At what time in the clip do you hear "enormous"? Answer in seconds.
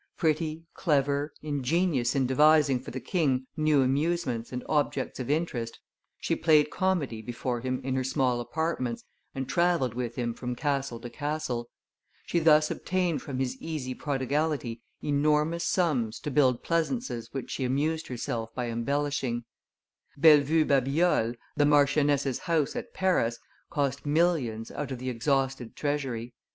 15.03-15.65